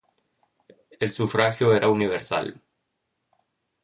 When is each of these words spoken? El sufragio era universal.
El 0.99 1.11
sufragio 1.11 1.75
era 1.75 1.87
universal. 1.87 2.59